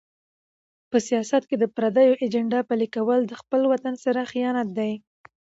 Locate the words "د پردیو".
1.59-2.19